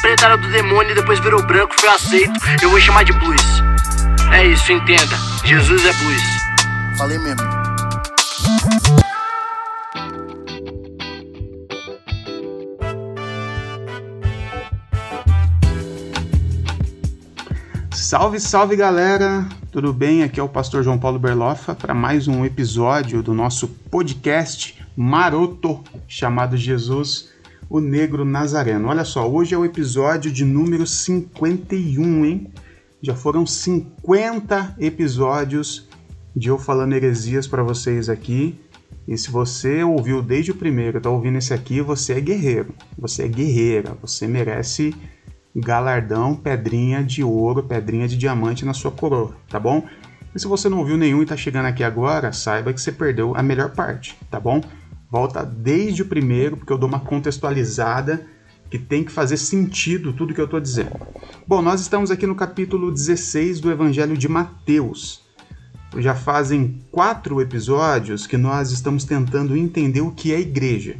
[0.00, 2.32] preta era do demônio e depois virou branco, foi aceito.
[2.62, 3.42] Eu vou chamar de blues.
[4.32, 5.16] É isso, entenda.
[5.44, 6.22] Jesus é blues.
[6.96, 7.64] Falei mesmo.
[17.92, 19.44] Salve, salve galera!
[19.72, 20.22] Tudo bem?
[20.22, 25.82] Aqui é o pastor João Paulo Berlofa para mais um episódio do nosso podcast maroto
[26.06, 27.30] chamado Jesus,
[27.68, 28.88] o Negro Nazareno.
[28.88, 32.52] Olha só, hoje é o episódio de número 51, hein?
[33.02, 35.88] Já foram 50 episódios
[36.34, 38.58] de eu falando heresias para vocês aqui.
[39.06, 42.74] E se você ouviu desde o primeiro, tá ouvindo esse aqui, você é guerreiro.
[42.98, 44.94] Você é guerreira, você merece
[45.54, 49.84] galardão, pedrinha de ouro, pedrinha de diamante na sua coroa, tá bom?
[50.34, 53.36] E se você não ouviu nenhum e tá chegando aqui agora, saiba que você perdeu
[53.36, 54.60] a melhor parte, tá bom?
[55.14, 58.26] Volta desde o primeiro, porque eu dou uma contextualizada
[58.68, 60.90] que tem que fazer sentido tudo que eu estou dizendo.
[61.46, 65.22] Bom, nós estamos aqui no capítulo 16 do Evangelho de Mateus.
[65.98, 70.96] Já fazem quatro episódios que nós estamos tentando entender o que é igreja.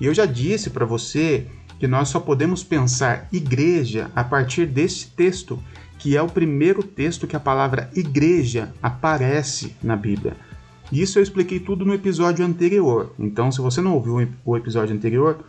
[0.00, 1.46] E eu já disse para você
[1.78, 5.62] que nós só podemos pensar igreja a partir desse texto,
[5.98, 10.47] que é o primeiro texto que a palavra igreja aparece na Bíblia.
[10.90, 13.12] Isso eu expliquei tudo no episódio anterior.
[13.18, 15.44] Então, se você não ouviu o episódio anterior,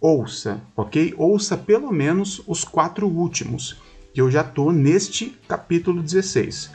[0.00, 1.12] ouça, ok?
[1.16, 3.76] Ouça pelo menos os quatro últimos,
[4.14, 6.70] que eu já estou neste capítulo 16.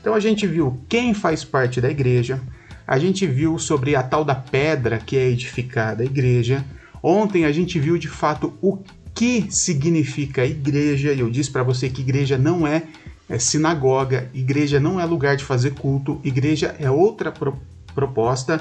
[0.00, 2.40] Então, a gente viu quem faz parte da igreja,
[2.86, 6.64] a gente viu sobre a tal da pedra que é edificada a igreja.
[7.02, 8.78] Ontem a gente viu de fato o
[9.14, 12.82] que significa igreja, e eu disse para você que igreja não é
[13.28, 17.58] é sinagoga, igreja não é lugar de fazer culto, igreja é outra pro
[17.94, 18.60] proposta.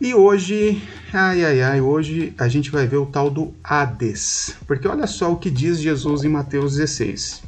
[0.00, 4.56] E hoje, ai ai ai, hoje a gente vai ver o tal do Hades.
[4.66, 7.42] Porque olha só o que diz Jesus em Mateus 16.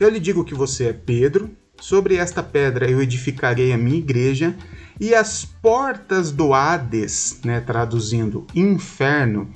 [0.00, 4.54] Eu lhe digo que você é Pedro, sobre esta pedra eu edificarei a minha igreja,
[5.00, 9.48] e as portas do Hades, né, traduzindo inferno,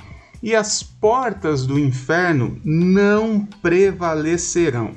[0.42, 4.94] e as portas do inferno não prevalecerão.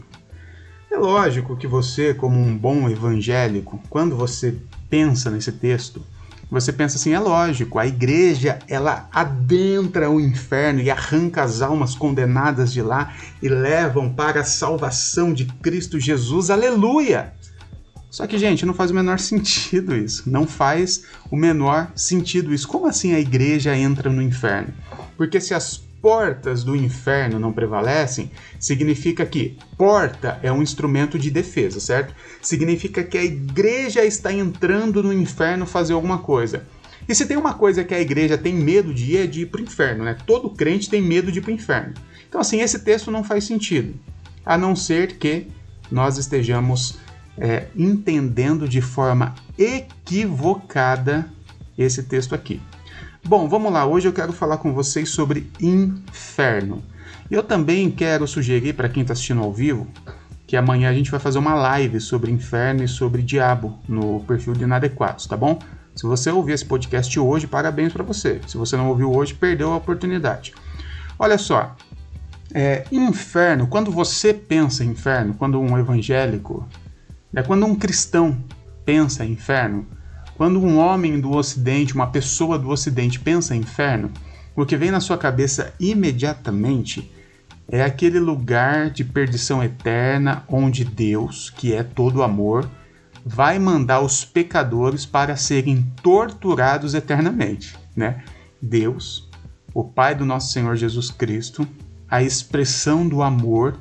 [1.01, 4.55] Lógico que você, como um bom evangélico, quando você
[4.87, 6.05] pensa nesse texto,
[6.51, 11.95] você pensa assim, é lógico, a igreja ela adentra o inferno e arranca as almas
[11.95, 16.51] condenadas de lá e levam para a salvação de Cristo Jesus.
[16.51, 17.33] Aleluia!
[18.11, 20.29] Só que, gente, não faz o menor sentido isso.
[20.29, 22.67] Não faz o menor sentido isso.
[22.67, 24.71] Como assim a igreja entra no inferno?
[25.17, 31.29] Porque se as portas do inferno não prevalecem, significa que porta é um instrumento de
[31.29, 32.15] defesa, certo?
[32.41, 36.65] Significa que a igreja está entrando no inferno fazer alguma coisa.
[37.07, 39.45] E se tem uma coisa que a igreja tem medo de ir, é de ir
[39.47, 40.15] para o inferno, né?
[40.25, 41.93] Todo crente tem medo de ir para o inferno.
[42.27, 43.93] Então, assim, esse texto não faz sentido,
[44.45, 45.47] a não ser que
[45.91, 46.97] nós estejamos
[47.37, 51.29] é, entendendo de forma equivocada
[51.77, 52.61] esse texto aqui.
[53.23, 53.85] Bom, vamos lá.
[53.85, 56.83] Hoje eu quero falar com vocês sobre inferno.
[57.29, 59.87] Eu também quero sugerir para quem está assistindo ao vivo
[60.51, 64.51] que amanhã a gente vai fazer uma live sobre inferno e sobre diabo no perfil
[64.51, 65.57] de Inadequados, tá bom?
[65.95, 68.41] Se você ouvir esse podcast hoje, parabéns para você.
[68.47, 70.53] Se você não ouviu hoje, perdeu a oportunidade.
[71.17, 71.73] Olha só,
[72.53, 76.67] é, inferno, quando você pensa em inferno, quando um evangélico,
[77.33, 78.37] é quando um cristão
[78.83, 79.87] pensa em inferno,
[80.41, 84.09] quando um homem do Ocidente, uma pessoa do Ocidente pensa em inferno,
[84.55, 87.11] o que vem na sua cabeça imediatamente
[87.67, 92.67] é aquele lugar de perdição eterna onde Deus, que é todo amor,
[93.23, 98.23] vai mandar os pecadores para serem torturados eternamente, né?
[98.59, 99.29] Deus,
[99.75, 101.67] o Pai do nosso Senhor Jesus Cristo,
[102.09, 103.77] a expressão do amor,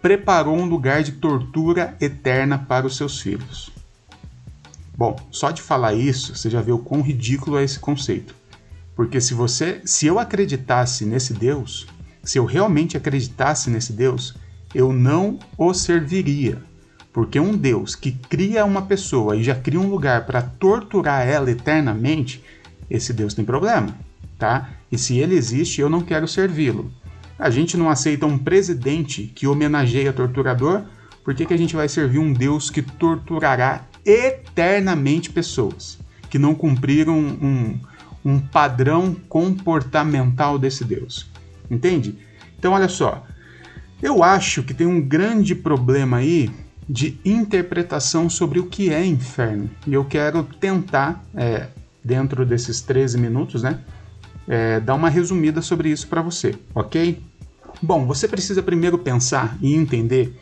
[0.00, 3.81] preparou um lugar de tortura eterna para os seus filhos.
[4.96, 8.34] Bom, só de falar isso, você já vê o quão ridículo é esse conceito.
[8.94, 11.86] Porque se você, se eu acreditasse nesse Deus,
[12.22, 14.34] se eu realmente acreditasse nesse Deus,
[14.74, 16.62] eu não o serviria.
[17.12, 21.50] Porque um Deus que cria uma pessoa e já cria um lugar para torturar ela
[21.50, 22.42] eternamente,
[22.88, 23.96] esse Deus tem problema,
[24.38, 24.70] tá?
[24.90, 26.90] E se ele existe, eu não quero servi-lo.
[27.38, 30.84] A gente não aceita um presidente que homenageia torturador,
[31.24, 36.54] por que, que a gente vai servir um Deus que torturará eternamente pessoas que não
[36.54, 37.78] cumpriram um,
[38.24, 41.30] um padrão comportamental desse Deus.
[41.70, 42.16] Entende?
[42.58, 43.26] Então, olha só.
[44.02, 46.50] Eu acho que tem um grande problema aí
[46.88, 49.70] de interpretação sobre o que é inferno.
[49.86, 51.68] E eu quero tentar, é,
[52.02, 53.80] dentro desses 13 minutos, né,
[54.48, 57.22] é, dar uma resumida sobre isso para você, ok?
[57.80, 60.38] Bom, você precisa primeiro pensar e entender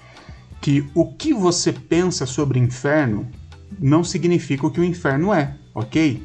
[0.61, 3.29] que o que você pensa sobre inferno
[3.79, 6.23] não significa o que o inferno é, ok?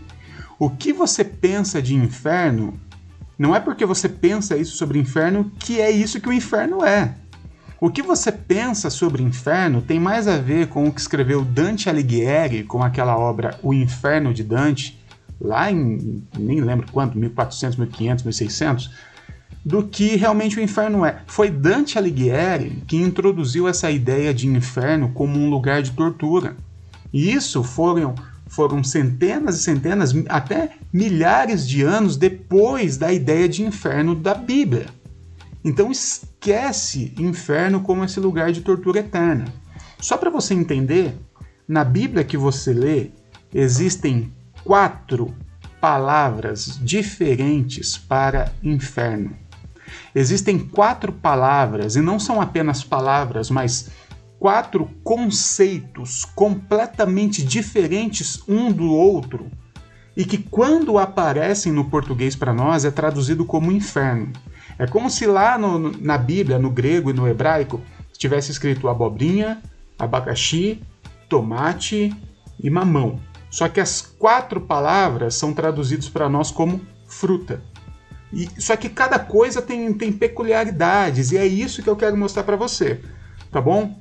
[0.57, 2.79] O que você pensa de inferno
[3.37, 7.15] não é porque você pensa isso sobre inferno que é isso que o inferno é.
[7.79, 11.89] O que você pensa sobre inferno tem mais a ver com o que escreveu Dante
[11.89, 14.97] Alighieri com aquela obra O Inferno de Dante,
[15.39, 18.91] lá em nem lembro quanto, 1400, 1500, 1600,
[19.63, 21.21] do que realmente o inferno é.
[21.27, 26.55] Foi Dante Alighieri que introduziu essa ideia de inferno como um lugar de tortura.
[27.11, 28.15] E isso foram
[28.47, 34.85] foram centenas e centenas, até milhares de anos depois da ideia de inferno da Bíblia.
[35.63, 39.45] Então esquece inferno como esse lugar de tortura eterna.
[39.99, 41.17] Só para você entender,
[41.67, 43.09] na Bíblia que você lê,
[43.53, 44.31] existem
[44.63, 45.33] quatro
[45.81, 49.35] palavras diferentes para inferno.
[50.13, 53.89] Existem quatro palavras, e não são apenas palavras, mas
[54.39, 59.49] quatro conceitos completamente diferentes um do outro
[60.15, 64.31] e que, quando aparecem no português para nós, é traduzido como inferno.
[64.79, 67.81] É como se lá no, na Bíblia, no grego e no hebraico,
[68.17, 69.61] tivesse escrito abobrinha,
[69.99, 70.81] abacaxi,
[71.27, 72.13] tomate
[72.61, 73.19] e mamão.
[73.49, 77.61] Só que as quatro palavras são traduzidas para nós como fruta.
[78.31, 82.43] E, só que cada coisa tem, tem peculiaridades, e é isso que eu quero mostrar
[82.43, 83.01] para você,
[83.51, 83.97] tá bom?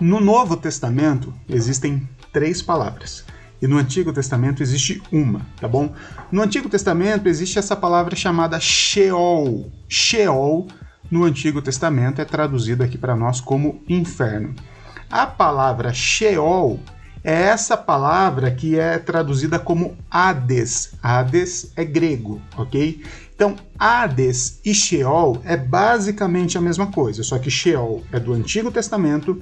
[0.00, 3.24] No Novo Testamento existem três palavras.
[3.62, 5.94] E no Antigo Testamento existe uma, tá bom?
[6.32, 9.70] No Antigo Testamento existe essa palavra chamada Sheol.
[9.88, 10.66] Sheol,
[11.10, 14.54] no Antigo Testamento, é traduzida aqui para nós como inferno.
[15.08, 16.80] A palavra Sheol
[17.22, 20.94] é essa palavra que é traduzida como Hades.
[21.00, 23.02] Hades é grego, ok?
[23.34, 28.70] Então, Hades e Sheol é basicamente a mesma coisa, só que Sheol é do Antigo
[28.70, 29.40] Testamento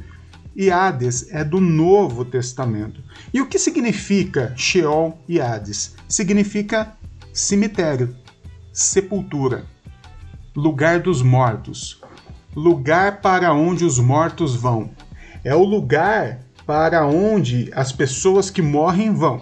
[0.54, 3.02] e Hades é do Novo Testamento.
[3.32, 5.94] E o que significa Sheol e Hades?
[6.08, 6.94] Significa
[7.32, 8.14] cemitério,
[8.72, 9.64] sepultura,
[10.54, 12.00] lugar dos mortos,
[12.54, 14.90] lugar para onde os mortos vão.
[15.42, 19.40] É o lugar para onde as pessoas que morrem vão.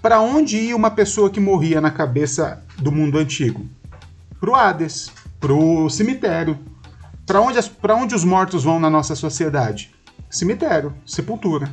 [0.00, 3.66] Para onde ia uma pessoa que morria na cabeça do mundo antigo?
[4.38, 5.10] Para o Hades,
[5.40, 6.58] para o cemitério.
[7.26, 7.58] Para onde,
[7.90, 9.93] onde os mortos vão na nossa sociedade?
[10.34, 11.70] Cemitério, sepultura.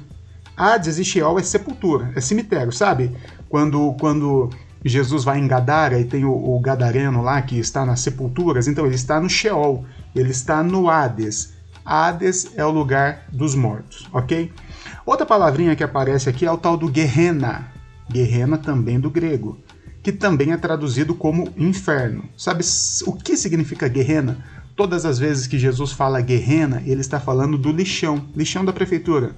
[0.55, 3.11] Hades e Sheol é sepultura, é cemitério, sabe?
[3.49, 4.51] Quando, quando
[4.85, 8.85] Jesus vai em Gadara e tem o, o gadareno lá que está nas sepulturas, então
[8.85, 9.83] ele está no Sheol,
[10.15, 11.53] ele está no Hades.
[11.83, 14.53] Hades é o lugar dos mortos, ok?
[15.07, 17.67] Outra palavrinha que aparece aqui é o tal do Gehenna.
[18.13, 19.57] Gehenna também do grego,
[20.03, 22.29] que também é traduzido como inferno.
[22.37, 22.63] Sabe
[23.07, 24.37] o que significa Gehenna?
[24.81, 29.35] Todas as vezes que Jesus fala guerrena, ele está falando do lixão, lixão da prefeitura,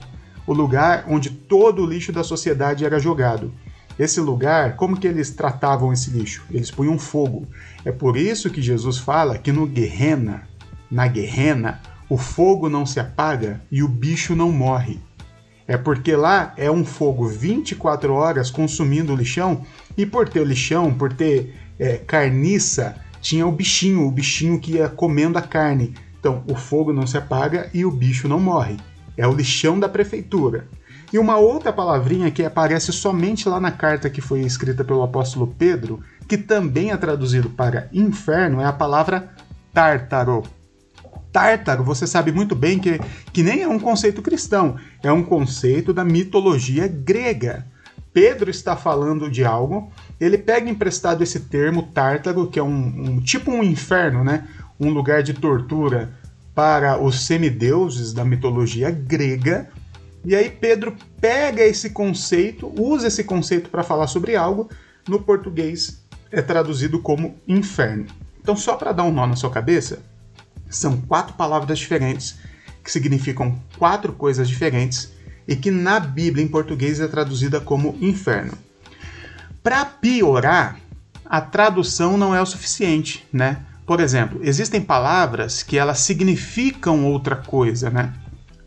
[0.48, 3.54] o lugar onde todo o lixo da sociedade era jogado.
[4.00, 6.45] Esse lugar, como que eles tratavam esse lixo?
[6.50, 7.45] Eles punham fogo.
[7.84, 10.48] É por isso que Jesus fala que no guerrena,
[10.90, 14.98] na guerrena, o fogo não se apaga e o bicho não morre.
[15.68, 19.66] É porque lá é um fogo 24 horas consumindo o lixão,
[19.98, 24.89] e por ter lixão, por ter é, carniça, tinha o bichinho, o bichinho que ia
[24.89, 25.95] comendo a carne.
[26.19, 28.75] Então, o fogo não se apaga e o bicho não morre.
[29.18, 30.68] É o lixão da prefeitura.
[31.11, 35.47] E uma outra palavrinha que aparece somente lá na carta que foi escrita pelo apóstolo
[35.47, 39.31] Pedro, que também é traduzido para inferno, é a palavra
[39.73, 40.44] tártaro.
[41.31, 42.99] Tártaro, você sabe muito bem que,
[43.31, 47.65] que nem é um conceito cristão, é um conceito da mitologia grega.
[48.13, 53.19] Pedro está falando de algo, ele pega emprestado esse termo tártaro, que é um, um
[53.19, 54.47] tipo um inferno, né?
[54.79, 56.13] Um lugar de tortura
[56.53, 59.67] para os semideuses da mitologia grega.
[60.23, 64.69] E aí Pedro pega esse conceito, usa esse conceito para falar sobre algo,
[65.07, 68.05] no português é traduzido como inferno.
[68.41, 69.99] Então, só para dar um nó na sua cabeça,
[70.69, 72.37] são quatro palavras diferentes
[72.83, 75.12] que significam quatro coisas diferentes
[75.47, 78.57] e que na Bíblia em português é traduzida como inferno.
[79.62, 80.78] Para piorar,
[81.26, 83.62] a tradução não é o suficiente, né?
[83.85, 88.14] Por exemplo, existem palavras que elas significam outra coisa, né?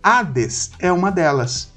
[0.02, 1.72] Hades é uma delas.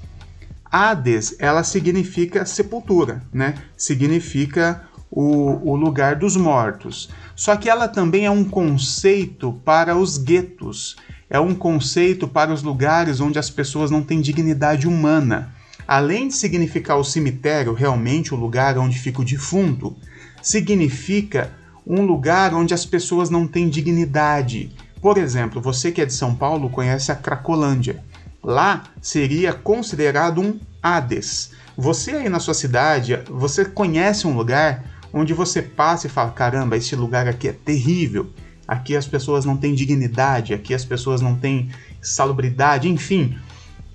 [0.70, 3.54] Hades, ela significa sepultura, né?
[3.76, 7.10] Significa o, o lugar dos mortos.
[7.34, 10.96] Só que ela também é um conceito para os guetos
[11.30, 15.54] é um conceito para os lugares onde as pessoas não têm dignidade humana.
[15.86, 19.96] Além de significar o cemitério, realmente o lugar onde fica o defunto,
[20.42, 21.52] significa
[21.86, 26.34] um lugar onde as pessoas não têm dignidade, Por exemplo, você que é de São
[26.34, 28.04] Paulo conhece a Cracolândia.
[28.42, 31.52] Lá seria considerado um Hades.
[31.74, 36.76] Você aí na sua cidade, você conhece um lugar onde você passa e fala: caramba,
[36.76, 38.30] esse lugar aqui é terrível.
[38.66, 43.36] Aqui as pessoas não têm dignidade, aqui as pessoas não têm salubridade, enfim.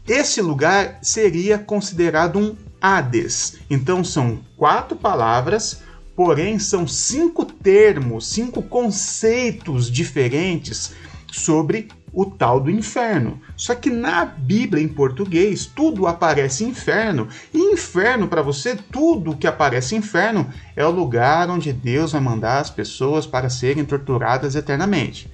[0.08, 3.58] Esse lugar seria considerado um Hades.
[3.70, 5.82] Então são quatro palavras,
[6.16, 10.94] porém são cinco termos, cinco conceitos diferentes
[11.32, 13.40] sobre o tal do inferno.
[13.58, 19.46] Só que na Bíblia em português tudo aparece inferno, e inferno para você, tudo que
[19.46, 25.30] aparece inferno é o lugar onde Deus vai mandar as pessoas para serem torturadas eternamente.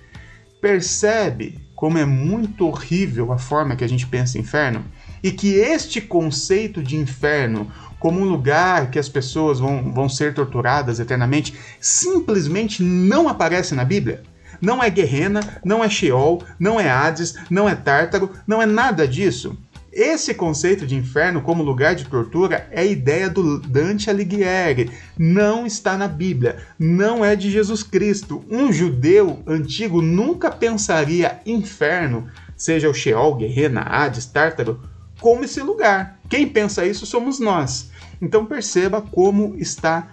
[0.60, 4.86] Percebe como é muito horrível a forma que a gente pensa em inferno?
[5.24, 10.34] E que este conceito de inferno, como um lugar que as pessoas vão, vão ser
[10.34, 14.22] torturadas eternamente, simplesmente não aparece na Bíblia?
[14.62, 19.08] Não é Guerrena, não é Sheol, não é Hades, não é Tártaro, não é nada
[19.08, 19.58] disso.
[19.92, 24.90] Esse conceito de inferno como lugar de tortura é ideia do Dante Alighieri.
[25.18, 28.42] Não está na Bíblia, não é de Jesus Cristo.
[28.50, 34.80] Um judeu antigo nunca pensaria inferno, seja o Sheol, Guerrena, Hades, Tártaro,
[35.20, 36.18] como esse lugar.
[36.30, 37.92] Quem pensa isso somos nós.
[38.22, 40.08] Então perceba como está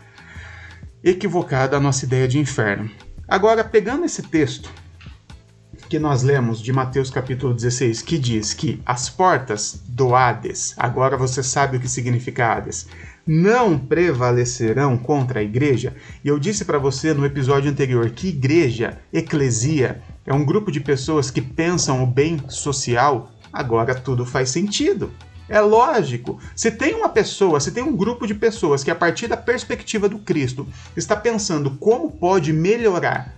[1.04, 2.90] equivocada a nossa ideia de inferno.
[3.28, 4.72] Agora, pegando esse texto
[5.86, 11.14] que nós lemos de Mateus capítulo 16, que diz que as portas do Hades, agora
[11.14, 12.86] você sabe o que significa Hades,
[13.26, 15.94] não prevalecerão contra a igreja.
[16.24, 20.80] E eu disse para você no episódio anterior que igreja, eclesia, é um grupo de
[20.80, 23.30] pessoas que pensam o bem social.
[23.52, 25.12] Agora tudo faz sentido.
[25.48, 26.38] É lógico.
[26.54, 30.08] Se tem uma pessoa, se tem um grupo de pessoas que, a partir da perspectiva
[30.08, 33.34] do Cristo, está pensando como pode melhorar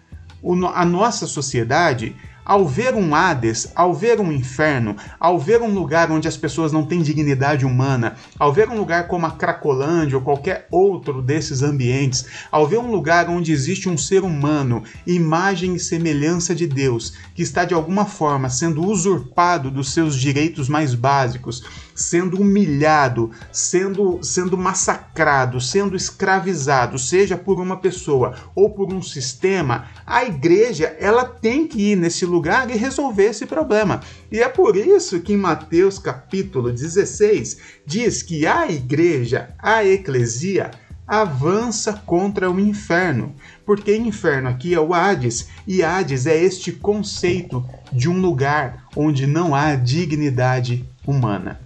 [0.75, 6.11] a nossa sociedade, ao ver um Hades, ao ver um inferno, ao ver um lugar
[6.11, 10.25] onde as pessoas não têm dignidade humana, ao ver um lugar como a Cracolândia ou
[10.25, 15.79] qualquer outro desses ambientes, ao ver um lugar onde existe um ser humano, imagem e
[15.79, 21.63] semelhança de Deus, que está de alguma forma sendo usurpado dos seus direitos mais básicos,
[22.01, 29.89] sendo humilhado, sendo, sendo massacrado, sendo escravizado, seja por uma pessoa ou por um sistema,
[30.07, 34.01] a igreja ela tem que ir nesse lugar e resolver esse problema.
[34.33, 40.71] E é por isso que em Mateus capítulo 16 diz que a igreja, a eclesia,
[41.11, 43.35] avança contra o inferno,
[43.67, 49.27] porque inferno aqui é o Hades, e Hades é este conceito de um lugar onde
[49.27, 51.61] não há dignidade humana.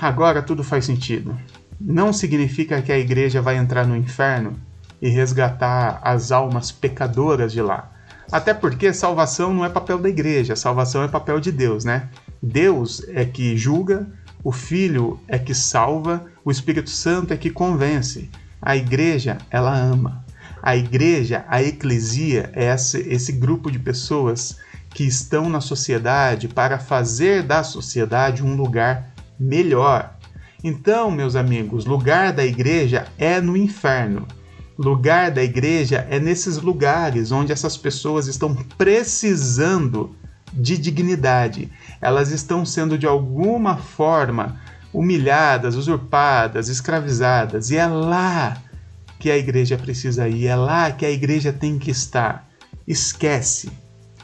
[0.00, 1.38] Agora tudo faz sentido.
[1.80, 4.54] Não significa que a igreja vai entrar no inferno
[5.00, 7.90] e resgatar as almas pecadoras de lá.
[8.32, 12.08] Até porque salvação não é papel da igreja, salvação é papel de Deus, né?
[12.42, 14.06] Deus é que julga,
[14.42, 18.30] o Filho é que salva, o Espírito Santo é que convence.
[18.60, 20.24] A igreja, ela ama.
[20.62, 24.56] A igreja, a eclesia, é esse, esse grupo de pessoas
[24.90, 30.16] que estão na sociedade para fazer da sociedade um lugar melhor.
[30.62, 34.26] Então, meus amigos, lugar da igreja é no inferno.
[34.78, 40.16] Lugar da igreja é nesses lugares onde essas pessoas estão precisando
[40.52, 41.70] de dignidade.
[42.00, 44.60] Elas estão sendo de alguma forma
[44.92, 47.70] humilhadas, usurpadas, escravizadas.
[47.70, 48.56] E é lá
[49.18, 52.48] que a igreja precisa ir, é lá que a igreja tem que estar.
[52.86, 53.70] Esquece,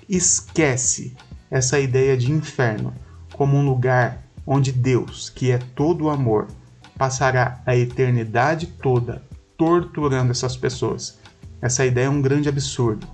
[0.09, 1.17] esquece
[1.51, 2.95] essa ideia de inferno
[3.33, 6.49] como um lugar onde Deus, que é todo amor,
[6.97, 9.23] passará a eternidade toda
[9.57, 11.19] torturando essas pessoas.
[11.61, 13.07] Essa ideia é um grande absurdo.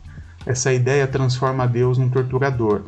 [0.44, 2.82] Essa ideia transforma Deus num torturador.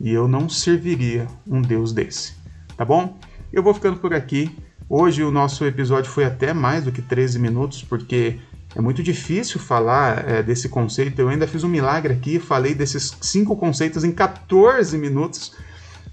[0.00, 2.34] E eu não serviria um Deus desse.
[2.76, 3.18] Tá bom?
[3.52, 4.56] Eu vou ficando por aqui.
[4.88, 8.38] Hoje o nosso episódio foi até mais do que 13 minutos, porque
[8.74, 11.18] é muito difícil falar é, desse conceito.
[11.20, 15.52] Eu ainda fiz um milagre aqui, falei desses cinco conceitos em 14 minutos.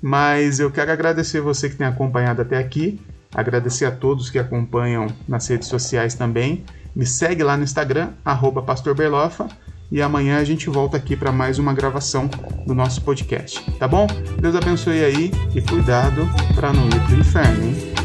[0.01, 2.99] Mas eu quero agradecer você que tem acompanhado até aqui,
[3.33, 6.63] agradecer a todos que acompanham nas redes sociais também.
[6.95, 8.09] Me segue lá no Instagram,
[8.65, 9.47] @pastorberlofa
[9.91, 12.29] e amanhã a gente volta aqui para mais uma gravação
[12.65, 14.05] do nosso podcast, tá bom?
[14.39, 17.96] Deus abençoe aí e cuidado para não ir pro inferno, hein?